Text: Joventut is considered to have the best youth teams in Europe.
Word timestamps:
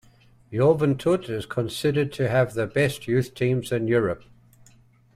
Joventut 0.51 1.29
is 1.29 1.45
considered 1.45 2.11
to 2.13 2.27
have 2.27 2.55
the 2.55 2.65
best 2.65 3.07
youth 3.07 3.35
teams 3.35 3.71
in 3.71 3.87
Europe. 3.87 4.23